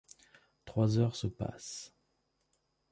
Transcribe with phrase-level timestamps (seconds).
[0.65, 1.93] Trois heures se passent.